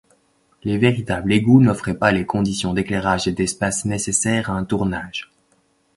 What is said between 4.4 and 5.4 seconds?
à un tournage.